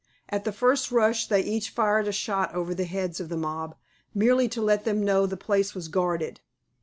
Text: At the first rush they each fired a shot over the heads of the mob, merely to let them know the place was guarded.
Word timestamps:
At 0.29 0.45
the 0.45 0.51
first 0.51 0.91
rush 0.91 1.27
they 1.27 1.41
each 1.43 1.69
fired 1.69 2.07
a 2.07 2.11
shot 2.11 2.55
over 2.55 2.73
the 2.73 2.85
heads 2.85 3.19
of 3.19 3.29
the 3.29 3.37
mob, 3.37 3.75
merely 4.15 4.49
to 4.49 4.59
let 4.59 4.83
them 4.83 5.05
know 5.05 5.27
the 5.27 5.37
place 5.37 5.75
was 5.75 5.89
guarded. 5.89 6.39